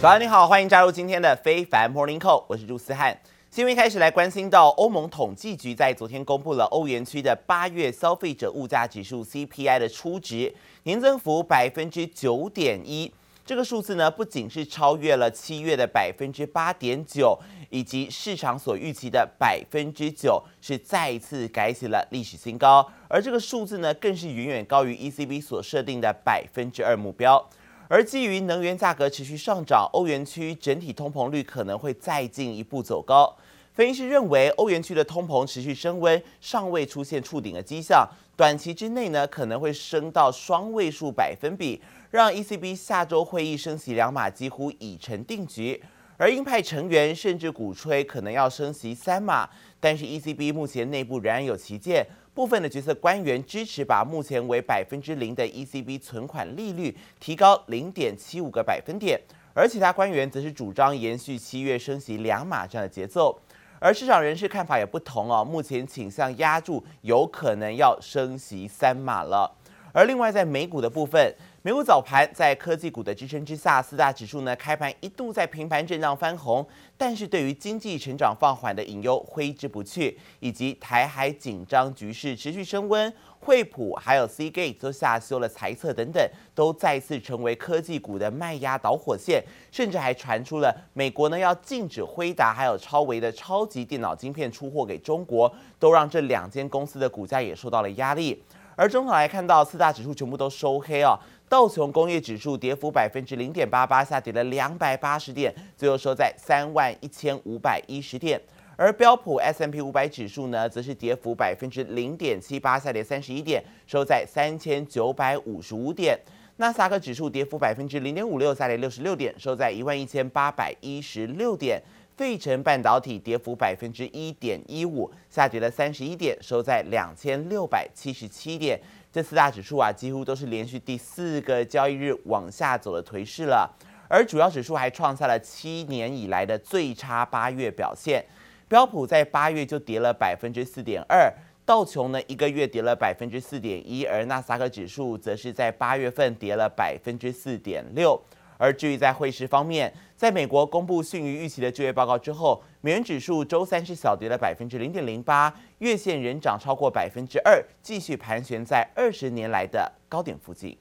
[0.00, 3.14] 早安，你好，欢迎加入今天的非凡 Morning Call，我是朱思翰。
[3.50, 13.12] 新闻开始来关心到欧盟统计局在昨天公布了欧元区的八月消费者物价指数 CPI 的初值年增幅百分之九点一，
[13.44, 17.38] 这个数字呢不仅是超越了七月的百分之八点九，
[17.68, 27.46] 以及市场所预期的百分之九，是再次改写了历史新高，而这个数字呢更是远远高于 ECB 所设定的百分之二目标。
[27.90, 33.36] 而基于能源价格持续上涨，欧元区整体通膨率可能会再进一步走高。
[33.74, 41.82] 分析师认为，欧元区的通膨持续升温，尚未出现触顶的迹象，短期之内呢可能会升到双位数百分比，
[42.12, 45.82] 让 ECB 下周会议升息两码几乎已成定局。
[46.16, 52.06] 而鹰派成员甚至鼓吹可能要升息三码，但是 ECB 目前内部仍然有歧见。
[52.40, 59.20] 部分的角色官员支持把目前为百分之零的 ECB 存款利率提高零点七五个百分点，
[59.52, 63.38] 而其他官员则是主张延续七月升息两码这样的节奏，
[63.78, 69.54] 而市场人士看法也不同哦，目前倾向压住有可能要升息三码了。
[69.92, 71.34] 而另外在美股的部分。
[71.62, 98.42] 美股早盘在科技股的支撑之下，四大指数呢开盘一度在平盘震荡翻红，但是对于经济成长放缓的隐忧挥之不去，以及台海紧张局势持续升温，惠普还有 Cgate 都下修了财测等等，都再次成为科技股的卖压导火线，甚至还传出了美国呢要禁止辉达还有超维的超级电脑晶片出货给中国，都让这两间公司的股价也受到了压力。
[98.76, 101.18] 而中场来看到四大指数全部都收黑哦。
[101.50, 108.40] 道琼工业指数跌幅百分之零点八八，下跌了两百八十点，最后收在三万一千五百一十点。
[108.76, 116.16] 而标普 S&P 五百指数呢，则是跌幅百分之零点七八，下跌三十一点，收在三千九百五十五点。
[116.58, 121.82] 纳斯达克指数跌幅百分之零点五六，下跌六十六点，收在一万一千八百一十六点。
[122.16, 128.78] 费城半导体跌幅百分之一点一五，下跌了三十一点，收在两千六百七十七点。
[129.12, 133.68] 这四大指数啊，几乎都是连续第四个交易日往下走的颓势了，
[134.08, 138.24] 而主要指数还创下了七年以来的最差八月表现。
[138.68, 141.28] 标普在八月就跌了百分之四点二，
[141.66, 148.20] 道琼呢一个月跌了百分之四点一，而纳斯达克指数则是在八月份跌了百分之四点六。
[148.59, 160.77] 而至于在汇市方面，在美国公布逊于预期的就业报告之后，美元指数周三是小跌了百分之零点零八，月线仍涨超过百分之二，继续盘旋在二十年来的高点附近。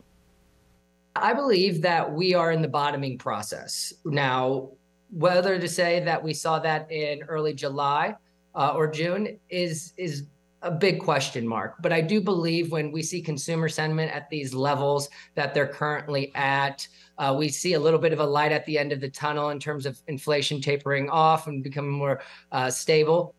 [1.14, 4.68] I believe that we are in the bottoming process now.
[5.16, 8.16] Whether to say that we saw that in early July
[8.52, 10.24] uh, or June is is
[10.62, 11.74] a big question mark.
[11.82, 16.32] But I do believe when we see consumer sentiment at these levels that they're currently
[16.34, 16.88] at.
[17.16, 19.50] Uh, we see a little bit of a light at the end of the tunnel
[19.50, 23.34] in terms of inflation tapering off and becoming more uh, stable.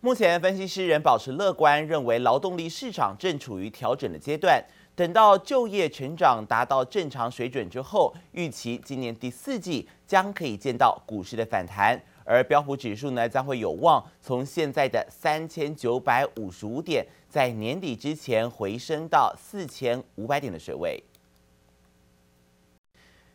[0.00, 4.64] 目前分析师仍保持乐观，认为劳动力市场正处于调整的阶段。
[4.94, 21.01] 等到就业成长达到正常水准之后，预期今年第四季将可以见到股市的反弹， 而标普指数呢将会有望从现在的三千九百五十五点，在年底之前回升到四千五百点的水位。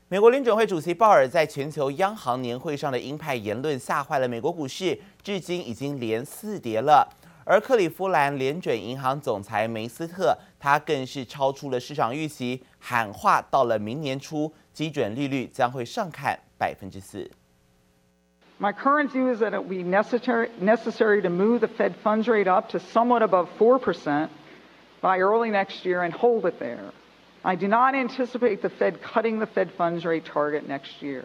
[0.08, 7.08] 美国联准会主席鲍尔在全球央行年会上的鹰派言论吓坏了美国股市，至今已经连四跌了。
[7.46, 17.28] 而克里夫兰联准银行总裁梅斯特，他更是超出了市场预期，喊话到了明年初，基准利率将会上看百分之四。
[18.61, 22.47] My current view is that it will be necessary necessary to move the Fed funds rate
[22.47, 24.29] up to somewhat above four percent
[24.99, 26.91] by early next year and hold it there.
[27.43, 31.23] I do not anticipate the Fed cutting the Fed funds rate target next year.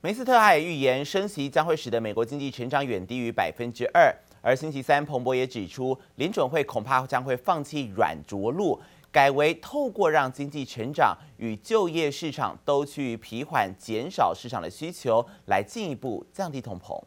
[0.00, 4.14] 梅斯特还预言，升息将会使得美国经济成长远低于百分之二。
[4.40, 8.80] 而星期三，彭博也指出，联准会恐怕将会放弃软着陆，
[9.11, 17.03] 改为透过让经济成长与就业市场都趋于疲缓，减少市场的需求，来进一步降低通膨。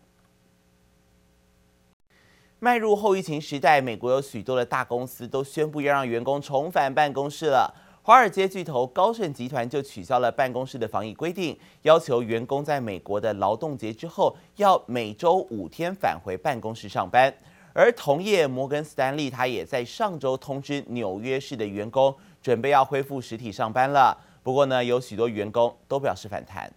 [2.58, 7.74] 迈入后疫情时代，美国有许多的大公司都宣布要让员工重返办公室了。
[8.02, 17.34] 华尔街巨头高盛集团就取消了办公室的防疫规定，要求员工在美国的劳动节之后要每周五天返回办公室上班。
[17.74, 24.16] 而同业摩根斯丹利，他也在上周通知纽约市的员工，准备要恢复实体上班了。
[24.44, 26.72] 不过呢，有许多员工都表示反弹。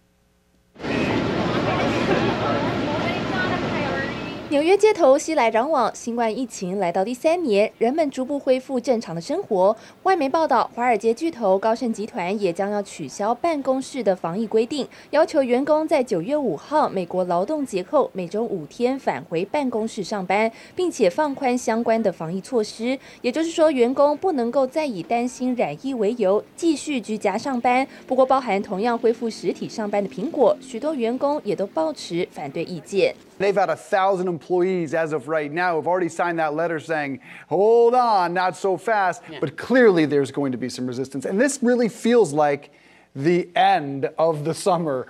[4.50, 9.76] 纽约街头熙来攘往，新冠疫情来到第三年，人们逐步恢复正常的生活。
[10.04, 22.98] 外媒报道，华尔街巨头高盛集团也将要取消办公室的防疫规定，要求员工在九月五号美国劳动节后每周五天返回办公室上班，并且放宽相关的防疫措施。
[23.20, 27.86] 也就是说，员工不能够再以担心染疫为由继续居家上班。
[28.06, 33.14] 不过，包含同样恢复实体上班的苹果，许多员工也都抱持反对意见。
[33.38, 37.94] They've had a thousand employees as of right now who've already signed that letter saying, hold
[37.94, 39.22] on, not so fast.
[39.30, 39.38] Yeah.
[39.40, 41.24] But clearly there's going to be some resistance.
[41.24, 42.72] And this really feels like
[43.14, 45.06] the end of the summer.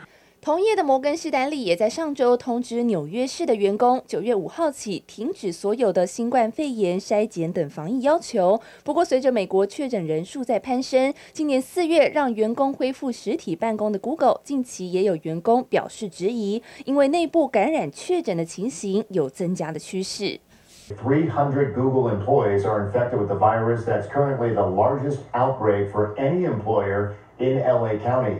[0.49, 8.59] 同业的摩根士丹利也在上周通知纽约市的员工，九月五号起停止所有的新冠肺炎筛检等防疫要求。
[8.83, 20.41] 不过，随着美国确诊人数在攀升，今年四月让员工恢复实体办公的 Google，近期也有员工表示质疑，因为内部感染确诊的情形有增加的趋势。
[20.89, 23.85] 300 Google employees are infected with the virus.
[23.85, 28.37] That's currently the largest outbreak for any employer in LA County.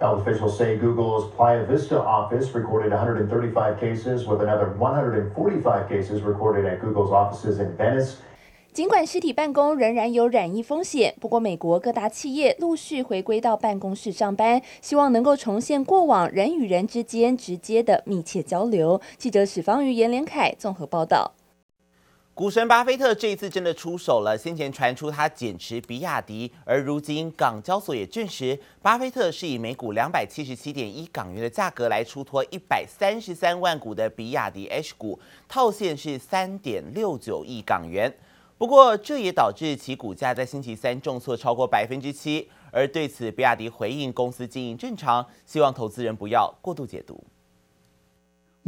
[0.00, 6.66] Health officials say Google's Playa Vista office recorded 135 cases, with another 145 cases recorded
[6.66, 8.12] at Google's offices in Venice.
[8.72, 19.00] 尽管实体办公仍然有染疫风险，不过美国各大企业陆续回归到办公室上班，希望能够重现过往人与人之间直接的密切交流。
[19.16, 21.32] 记者史方瑜、严连凯综合报道。
[22.38, 24.38] 股神巴菲特这一次真的出手了。
[24.38, 35.18] 先前传出他减持比亚迪，而如今港交所也证实，巴菲特是以每股两百七十七点一港元的价格来出脱一百三十三万股的比亚迪 H 股，
[35.48, 38.16] 套现是三点六九亿港元。
[38.56, 42.48] 不过这也导致其股价在星期三重挫超过百分之七。
[42.70, 47.20] 而对此，比亚迪回应公司经营正常，希望投资人不要过度解读。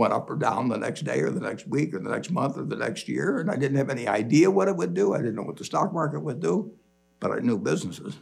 [0.01, 2.57] Went up or down the next day or the next week or the next month
[2.57, 5.13] or the next year, and I didn't have any idea what it would do.
[5.15, 6.55] I didn't know what the stock market would do,
[7.21, 8.15] but I knew businesses.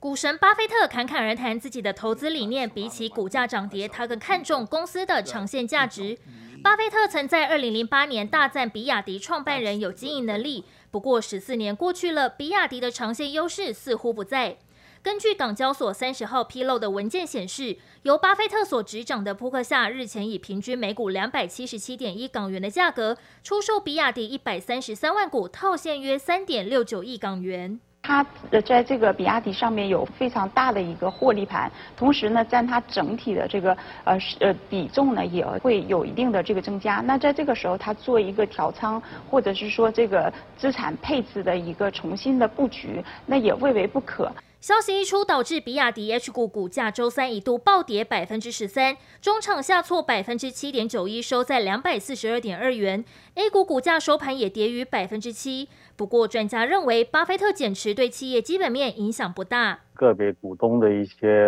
[0.00, 6.18] 股神巴菲特侃侃而谈自己的投资理念，比起股价涨跌，他更看重公司的长线价值。
[6.62, 14.56] 巴菲特曾在2008年大赞比亚迪创办人有经营能力，不过十四年过去了，比亚迪的长线优势似乎不在。
[15.02, 27.80] 根据港交所三十号披露的文件显示，由巴菲特所执掌的扑克夏日前以平均每股两百七十七点一港元的价格出售比亚迪一百三十三万股，套现约三点六九亿港元。
[28.02, 36.96] 它呃在这个比亚迪上面有非常大的一个获利盘，同时呢，占它整体的这个呃呃比重呢也会有一定的这个增加。
[36.96, 39.00] 那在这个时候，它做一个调仓，
[39.30, 44.32] 或者是说这个资产配置的一个重新的布局，那也未为不可。
[44.60, 53.02] 消息一出，导致比亚迪 H 股股价周三一度暴跌百分之十三，中场下挫百分之七点九一，收在两百四十二点二元。
[53.36, 55.70] A 股股价收盘也跌逾百分之七。
[56.00, 59.78] 不过，专家认为，巴菲特减持对企业基本面影响不大。
[59.92, 61.46] 个别股东的一些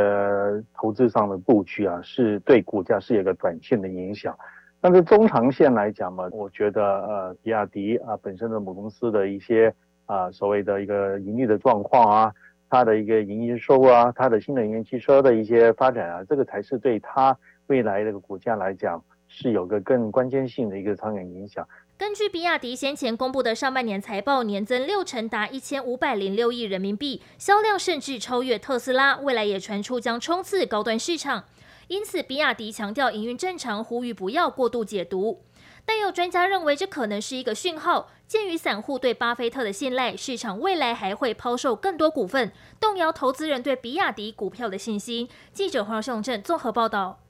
[0.75, 4.37] 投资上的布局啊，是对股价是有个短线的影响。
[4.79, 12.31] 但是中长线来讲嘛，我觉得呃，比亚迪啊本身的母公司的一些啊所谓的一个盈利的状况啊。
[12.69, 17.35] 它的一个营业收入啊，它的新能源汽车的一些发展啊，这个才是对它
[17.69, 21.67] 未来这个股价来讲是有个更关键性的一个长远影响。
[22.03, 31.45] 根据比亚迪先前公布的上半年财报，年增六成，达一千五百零六亿人民币，销量甚至超越特斯拉，未来也传出将冲刺高端市场。
[31.87, 35.45] 因此，比亚迪强调营运正常，呼吁不要过度解读。
[35.87, 38.11] 但有专家认为，这可能是一个讯号。
[38.27, 45.29] 鉴于散户对巴菲特的信赖，市场未来还会抛售更多股份，动摇投资人对比亚迪股票的信心。
[45.53, 47.22] 记者黄秀正综合报道。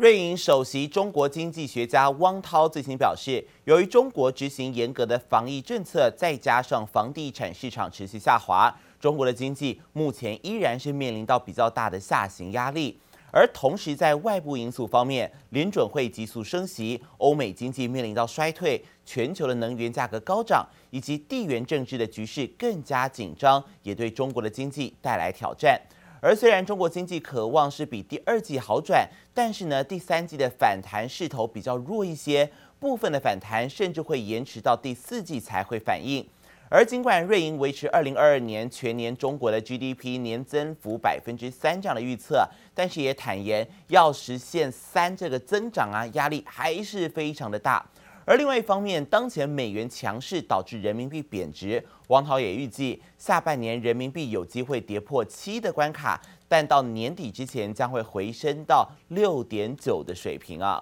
[0.00, 12.98] 瑞银首席中国经济学家汪涛最新表示，由于中国执行严格的防疫政策，再加上房地产市场持续下滑，中国的经济目前依然是面临到比较大的下行压力。
[13.30, 25.78] 而同时，在外部因素方面，联准会急速升息，欧美经济面临到衰退，全球的能源价格高涨，以及地缘政治的局势更加紧张，也对中国的经济带来挑战。
[26.20, 36.26] 而虽然中国经济渴望是比第二季好转，但是呢，第三季的反弹势头比较弱一些，部分的反弹甚至会延迟到第四季才会反应。
[36.68, 47.84] 而尽管瑞银维持二零二二年全年中国的 GDP 年增幅百分之三这样的预测，但是也坦言要实现三这个增长啊，压力还是非常的大。
[48.30, 60.80] 而另外一方面，当前美元强势导致人民币贬值，王涛也预计下半年人民币有机会跌破七的关卡，但到年底之前将会回升到六点九的水平啊。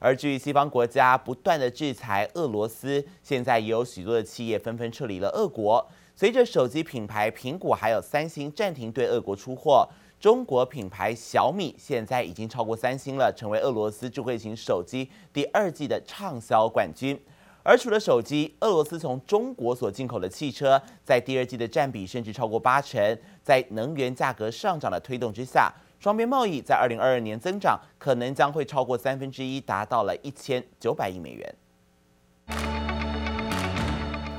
[0.00, 5.88] 而至于西方国家不断的制裁俄罗斯，现在也有许多的企业纷纷撤离了俄国。
[6.16, 9.88] 随着手机品牌苹果还有三星暂停对俄国出货，
[10.20, 17.18] 中国品牌小米现在已经超过三星了，成为俄罗斯智慧型手机第二季的畅销冠军。
[17.62, 23.18] 而除了手机，俄罗斯从中国所进口的汽车在第二季的占比甚至超过八成。
[23.42, 32.87] 在能源价格上涨的推动之下，双边贸易在二零二二年增长可能将会超过三分之一，达到了一千九百亿美元。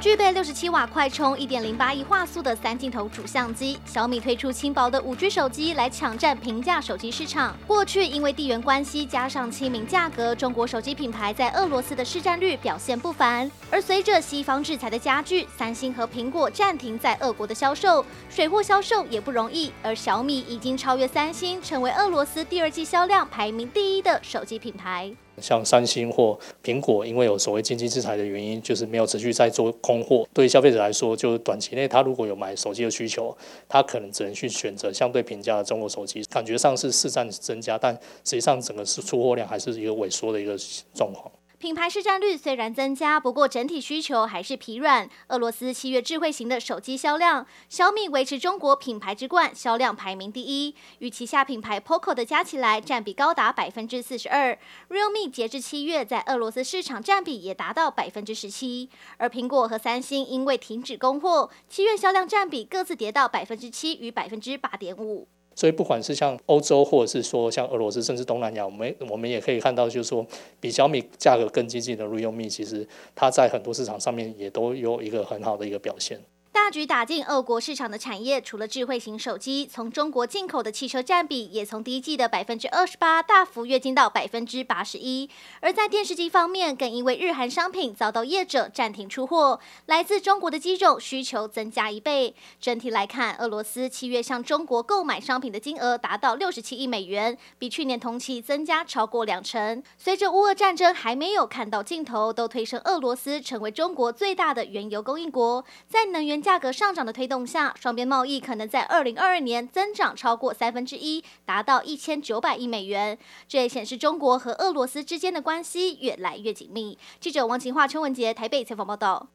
[0.01, 7.53] 具备六十七瓦快充、一点零八亿画素的三镜头主相机，小米推出轻薄的五 G 手机来抢占平价手机市场。
[7.67, 13.51] 过去因为地缘关系加上亲民价格，中国手机品牌在俄罗斯的市占率表现不凡。
[13.69, 19.69] 而随着西方制裁的加剧，三星和苹果暂停在俄国的销售，水货销售也不容易。
[19.83, 25.13] 而小米已经超越三星，成为俄罗斯第二季销量排名第一的手机品牌。
[25.41, 30.27] 像三星或苹果，因为有所谓经济制裁的原因，就是没有持续在做空货。
[30.33, 33.35] 对消费者来说，就短期内他如果有买手机的需求，
[33.67, 36.23] 他可能只能去选择相对平价的中国手机。
[36.25, 40.57] 感觉上是市占增加，但实际上整个是出货量还是一个萎缩的一个
[40.93, 41.31] 状况。
[41.59, 45.09] 品牌市占率虽然增加，不过整体需求还是疲软。
[45.27, 54.57] 俄罗斯七月智慧型的手机销量，小米维持中国品牌之冠，销量排名第一，与旗下品牌 POCO 的加起来占比高达百分之四十二。
[54.87, 65.27] Realme 截至七月在俄罗斯市场占比也达到百分之十七，而苹果和三星因为停止供货，七月销量占比各自跌到百分之七与百分之八点五。
[65.59, 70.25] 所以不管是像欧洲，或者是说像俄罗斯，甚至东南亚，我们我们也可以看到，就是说
[70.57, 76.17] 比小米价格更经济的 Realme，其实它在很多市场上面也都有一个很好的一个表现。
[76.61, 85.27] 大举打进俄国市场的产业，除了智慧型手机，从中国进口的汽车占比也从第一季的百分之二十八大幅跃进到百分之八十一。
[85.61, 92.35] 而在电视机方面，更因为日韩商品遭到业者暂停出货，来自中国的机种需求增加一倍。
[92.59, 99.81] 整体来看，俄罗斯七月向中国购买商品的金额达到六十七亿美元，比去年同期增加超过两成。
[99.97, 113.15] 随着乌俄战争还没有看到尽头，都推升俄罗斯成为中国最大的原油供应国，在能源价格上涨的推动下，双边贸易可能在二零二二年增长超过三分之一，达到一千九百亿美元。
[113.47, 116.97] 这也显示中国和俄罗斯之间的关系越来越紧密。
[117.19, 119.27] 记者王晴化、邱文杰台北采访报道。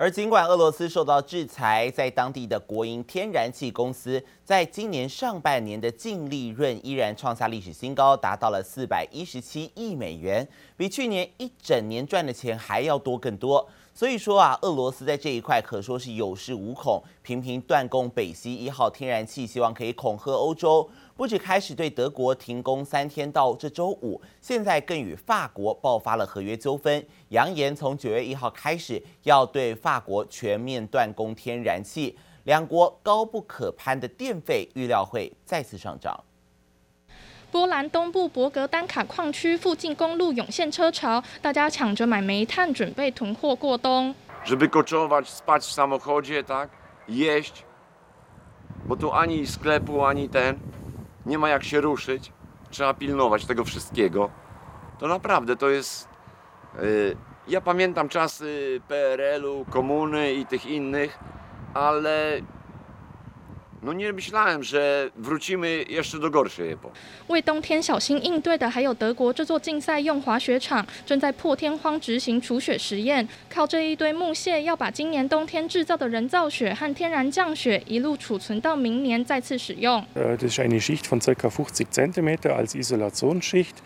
[0.00, 13.68] 而尽管俄罗斯受到制裁，在当地的国营天然气公司在今年上半年的净利润依然创下历史新高，达到了四百一十七亿美元，比去年一整年赚的钱还要多更多。
[13.92, 20.88] 所以说啊，俄罗斯在这一块可说是有恃无恐，频频断供北溪一号天然气，希望可以恐吓欧洲。
[21.20, 36.18] 不止开始对德国停工三天到这周五，现在更与法国爆发了合约纠纷，扬言从九月一号开始要对法国全面断供天然气，两国高不可攀的电费预料会再次上涨。
[37.50, 44.14] 波兰东部博格丹卡矿区附近公路涌现车潮，大家抢着买煤炭，准备囤货过冬。
[44.46, 46.70] Żeby koczować, spać w samochodzie, tak,
[47.06, 47.52] jeść,
[48.88, 50.58] bo tu ani sklepu, ani ten,
[51.26, 52.32] nie ma jak się ruszyć.
[52.70, 54.30] Trzeba pilnować tego wszystkiego.
[54.98, 56.08] To naprawdę to jest.
[57.48, 61.18] Ja pamiętam czasy PRL-u, komuny i tych innych,
[61.74, 62.40] ale.
[67.28, 80.04] 为冬天小心应对的，还有德国这座竞赛用滑雪场正在破天荒执行除雪实验，靠这一堆木屑，要把今年冬天制造的人造雪和天然降雪一路储存到明年再次使用。
[80.12, 83.76] 呃，这是一块 Schicht von circa 50 Zentimeter als Isolationsschicht。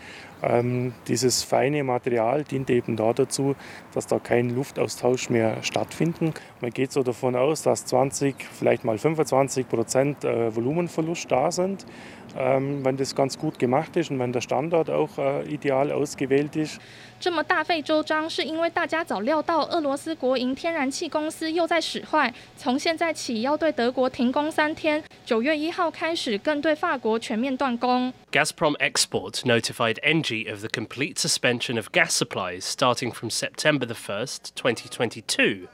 [0.44, 3.54] 嗯，dieses feine Material dient eben dazu,
[3.92, 6.32] dass da kein Luftaustausch mehr stattfinden.
[6.62, 11.84] Man geht so davon aus, dass 20, vielleicht mal 25 Prozent Volumenverlust da sind.
[12.32, 15.10] Wenn das ganz gut gemacht ist und wenn der Standort auch
[15.46, 16.80] ideal ausgewählt ist.
[17.18, 28.10] 这么大费周章，是因为大家早料到俄罗斯国营天然气公司又在使坏，从现在起要对德国停工三天，九月一号开始更对法国全面断供。
[28.34, 33.94] Gazprom Export notified ENGIE of the complete suspension of gas supplies starting from September the
[33.94, 35.68] 1st, 2022.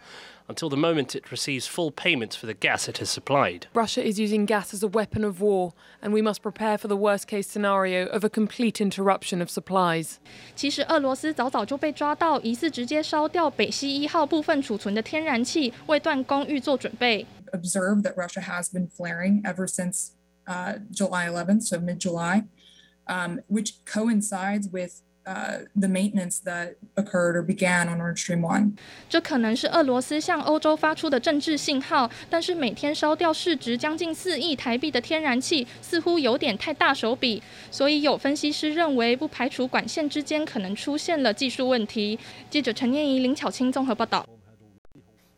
[0.49, 3.67] until the moment it receives full payment for the gas it has supplied.
[3.75, 6.97] Russia is using gas as a weapon of war, and we must prepare for the
[6.97, 10.19] worst case scenario of a complete interruption of supplies.
[10.55, 17.27] 其实俄罗斯早早就被抓到，疑似直接烧掉北溪一号部分储存的天然气，为断供预做准备。
[17.53, 20.11] Observed that Russia has been flaring ever since
[20.48, 22.44] uh, July 11th, so mid-July,
[23.08, 28.74] um, which coincides with uh, the maintenance that occurred or began on Nord Stream 1.
[29.08, 37.44] 这可能是俄罗斯向欧洲发出的政治信号，但是每天烧掉市值将近四亿台币的天然气，似乎有点太大手笔。
[37.70, 42.18] 所以有分析师认为，不排除管线之间可能出现了技术问题。
[42.50, 44.26] 记者陈念怡、林巧清综合报道。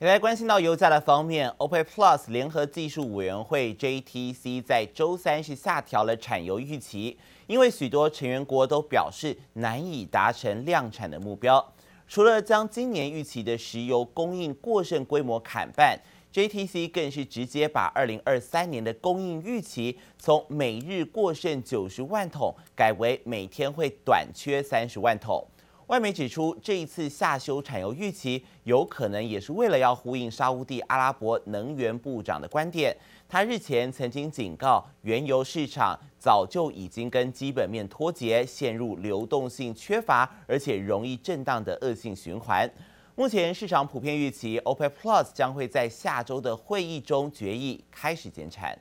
[0.04, 7.18] 也来关心到油价的方面，OPEC Plus 联合技术委员会 JTC 在周三是下调了产油预期。
[7.48, 11.74] 因为许多成员国都表示难以达成量产的目标，
[12.06, 15.98] 除了将今年预期的石油供应过剩规模砍半
[16.34, 25.48] ，JTC 更是直接把二零二三年的供应预期从每日过剩九十万桶改为每天会短缺三十万桶。
[25.94, 32.98] 外媒指出，这一次下修产油预期，有可能也是为了要呼应沙乌地阿拉伯能源部长的观点。
[33.30, 42.68] 他日前曾经警告，原油市场早就已经跟基本面脱节，陷入流动性缺乏而且容易震荡的恶性循环。
[43.14, 48.76] 目前市场普遍预期，OPEC Plus 将会在下周的会议中决议开始减产。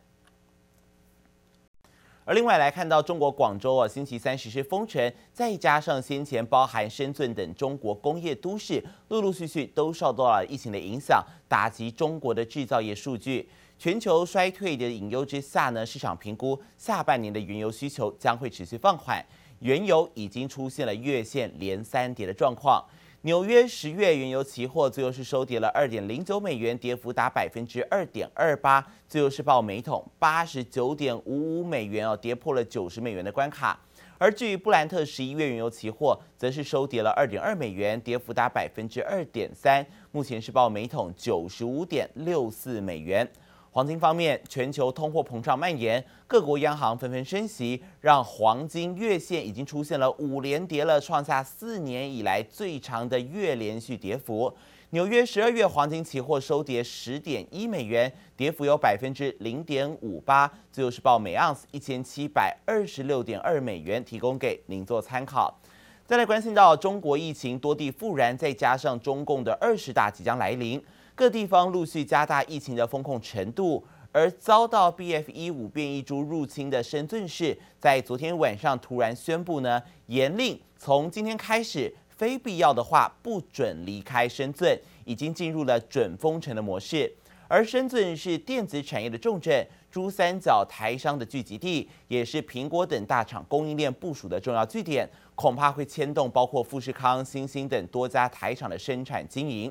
[2.24, 13.48] 而另外来看到中国广州啊，星期三实施封城，再加上先前包含深圳等中国工业都市，陆陆续续都受到了疫情的影响，打击中国的制造业数据。
[13.76, 19.24] 全球衰退的隐忧之下呢，市场评估下半年的原油需求将会持续放缓，
[19.58, 22.84] 原油已经出现了月线连三跌的状况。
[23.24, 33.78] 纽约十月原油期货最后是收跌了二点零九美元，跌幅达百分之二点二八，最后是报每桶八十九点五五美元哦，跌破了九十美元的关卡。
[34.18, 43.30] 而至于布兰特十一月原油期货，则是收跌了二点二美元，跌幅达百分之二点三，目前是报每桶九十五点六四美元。
[43.74, 54.54] 黄金方面，全球通货膨胀蔓延，各国央行纷纷升息，让黄金月线已经出现了五连跌了，创下四年以来最长的月连续跌幅。
[54.90, 65.58] 纽约十二月黄金期货收跌十点一美元，跌幅有百分之零点五八，最后是报每盎司一千七百二十六点二美元，提供给您做参考。
[66.04, 70.78] 再来关心到中国疫情多地复燃，再加上中共的二十大即将来临。
[71.14, 87.12] 各地方陆续加大疫情的封控程度，而遭到 BF.1.5 变异株入侵的深圳市，在昨天晚上突然宣布呢，严令从今天开始，非必要的话不准离开深圳，已经进入了准封城的模式。
[87.46, 99.70] 而深圳是电子产业的重镇，珠三角台商的聚集地，也是苹果等大厂供应链部署的重要据点，恐怕会牵动包括富士康、欣兴等多家台厂的生产经营。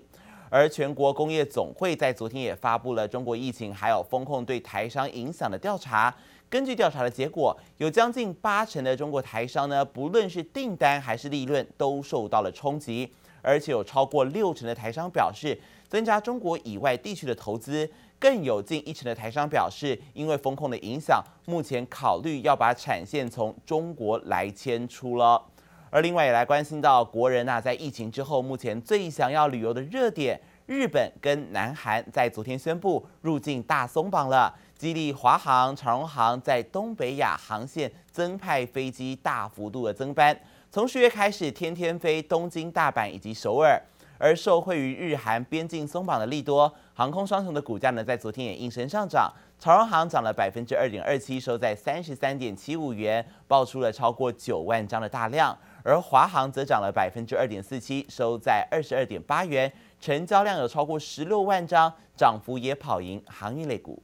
[0.51, 6.13] 而全国工业总会在昨天也发布了中国疫情还有风控对台商影响的调查。
[6.49, 13.09] 根据调查的结果，有将近八成的中国台商呢，不论是订单还是利润都受到了冲击，
[13.41, 25.41] 而且有超过六成的台商表示增加中国以外地区的投资，更有近一成的台商表示因为风控的影响，目前考虑要把产线从中国来迁出了。
[25.91, 40.39] 而另外也来关心到国人呐，在疫情之后，目前最想要旅游的热点，日本跟南韩在昨天宣布入境大松绑了，激励华航、长荣航在东北亚航线增派飞机大幅度的增班，
[40.71, 43.79] 从十月开始天天飞东京、大阪以及首尔。
[44.23, 55.57] 而受惠于日韩边境松绑的利多，航空双雄的股价呢，在昨天也应声上涨，长荣航涨了百分之二点二七，收在三十三点七五元，爆出了超过九万张的大量。
[55.83, 64.01] 而华航则涨了百分之二点四七，收在二十二点八元，成交量有超过十六万张，涨幅也跑赢航运类股。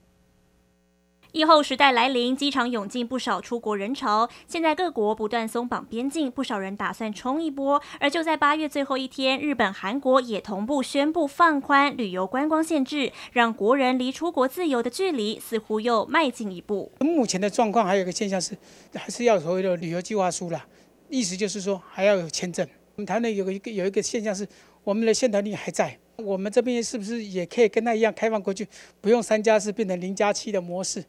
[1.34, 4.28] 疫后时代来临，机场涌进不少出国人潮。
[4.48, 7.80] 现在各国不断松绑边境，不少人打算冲一波。
[8.00, 16.92] 而就在八月最后一天，日本、韩国也同步宣布放宽旅游观光限制，让国人离出国自由的距离似乎又迈进一步。
[17.02, 18.58] 目前的状况还有一个现象是，
[18.96, 20.66] 还是要所谓的旅游计划书啦。
[21.10, 22.68] 意思就是说，还要有签证。
[22.96, 24.48] 我们台湾有一个有一个现象是，
[24.84, 25.98] 我们的现团力还在。
[26.18, 28.68] 我们这边是不是也可以跟他一样开放过去，
[29.00, 31.04] 不用三加四变成零加七的模式？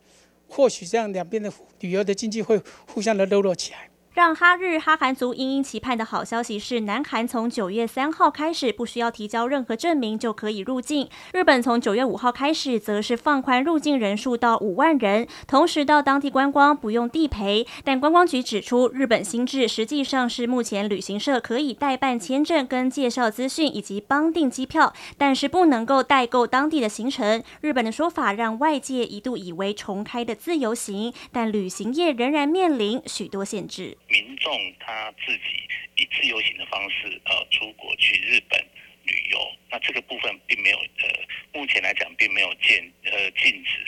[0.46, 3.88] 或许这样两边的旅游的经济会互相的热络起来。
[4.18, 11.08] 让哈日哈韩族殷殷期盼的好消息是，南韩从九月三号开始不需要提交任何证明就可以入境。
[11.32, 17.64] 日本从九月五号开始则是放宽入境人数到五万人，同时到当地观光不用地陪。
[17.84, 27.40] 但观光局指出，日本新制实际上是目前旅行社可以代办签证跟介绍资讯以及帮订机票，但是不能够代购当地的行程。
[27.60, 33.96] 日本的说法让外界一度以为重开的自由行，但旅行业仍然面临许多限制。
[34.08, 38.58] 民众他自己以自由行的方式呃出国去日本
[39.04, 41.08] 旅游，那这个部分并没有呃
[41.52, 43.84] 目前来讲并没有禁呃禁止。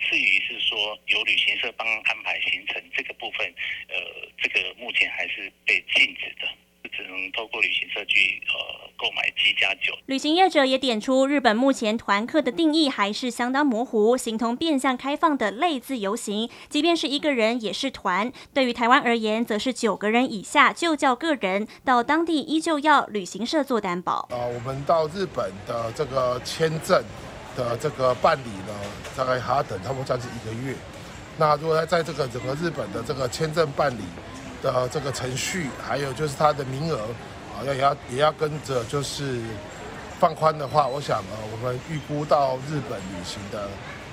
[0.00, 3.54] 至于是说由旅行社帮安排行程这个部分，
[3.88, 3.96] 呃
[4.42, 6.48] 这个目前还是被禁止的。
[6.90, 9.96] 只能透过旅行社去呃购买七加九。
[10.06, 18.32] 旅行业者也点出，日本目前团客的定义还是相当模糊，形同变相开放的类自由行，即便是一个人也是团。
[18.52, 24.28] 对于台湾而言，则是九个人以下就叫个人，到当地依旧要旅行社做担保。
[24.30, 27.02] 呃，我们到日本的这个签证
[27.56, 28.74] 的这个办理呢，
[29.16, 30.74] 大概还要等差不多将近一个月。
[31.36, 34.02] 那如果在这个整个日本的这个签证办理，
[34.64, 36.98] 的这个程序，还有就是它的名额
[37.54, 39.38] 啊，要也要也要跟着就是
[40.18, 43.68] 放宽的话，我想呃，我们预估到日本旅行的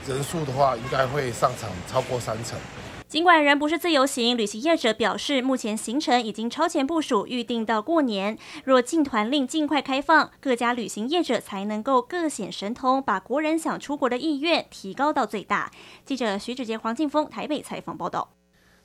[0.06, 2.60] 人数的话，应该会上涨超过三成。
[3.08, 8.38] 尽管仍不是自由行，旅行业者表示，目前行程已经超前部署，预定到过年。
[8.64, 15.72] 若禁团令尽快开放，各家旅行业者才能够各显神通，把国人想出国的意愿提高到最大。
[16.06, 18.30] 记者徐志杰、黄静峰台北采访报道。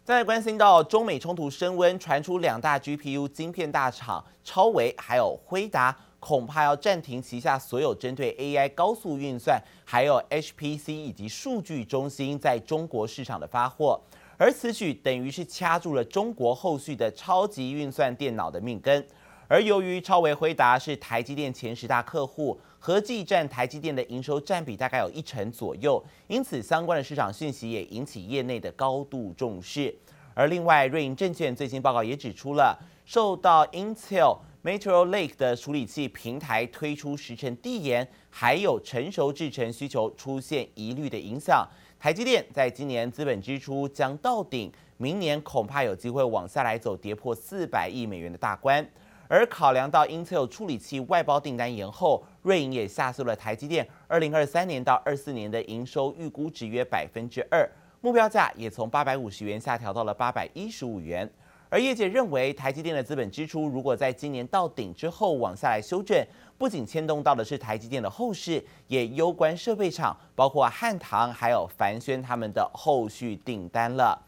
[0.07, 14.01] 再来关心到中美冲突升温，传出两大 GPU 晶片大厂超微还有辉达恐怕要暂停旗下所有针对 AI 高速运算，还有 HPC 以及数据中心在中国市场的发货，
[14.37, 19.05] 而此举等于是掐住了中国后续的超级运算电脑的命根。
[19.49, 29.93] 而由于超微辉达是台积电前十大客户，合计占台积电的营收占比大概有一成左右，因此相关的市场讯息也引起业内的高度重视。
[30.35, 41.69] 而另外，瑞银证券最新报告也指出了，受到 Intel Meteor Lake 的处理器平台推出时程递延，还有成熟制程需求出现疑虑的影响，
[41.99, 48.89] 台积电在今年资本支出将到顶，明年恐怕有机会往下来走，跌破四百亿美元的大关。
[49.29, 57.69] 而考量到 Intel 处理器外包订单延后，瑞银也下修了台积电二零二三年到二四年的营收预估值约百分之二，
[58.01, 61.29] 目标价也从八百五十元下调到了八百一十五元。
[61.69, 66.25] 而业界认为，台积电的资本支出如果在今年到顶之后往下来修正，
[66.57, 74.26] 不仅牵动到的是台积电的后市，也攸关设备厂，包括汉唐还有凡轩他们的后续订单了。